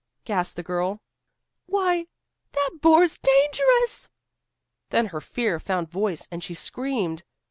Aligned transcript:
gasped 0.25 0.55
the 0.55 0.63
girl. 0.63 0.99
"Why, 1.67 2.07
that 2.53 2.71
boar's 2.81 3.19
dangerous!" 3.19 4.09
Then 4.89 5.05
her 5.05 5.21
fear 5.21 5.59
found 5.59 5.89
voice 5.91 6.27
and 6.31 6.43
she 6.43 6.55
screamed. 6.55 7.21